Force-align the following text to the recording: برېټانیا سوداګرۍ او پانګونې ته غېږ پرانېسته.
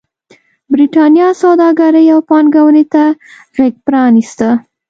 برېټانیا 0.73 1.27
سوداګرۍ 1.41 2.05
او 2.13 2.19
پانګونې 2.29 2.83
ته 2.93 3.03
غېږ 3.55 3.73
پرانېسته. 3.85 4.49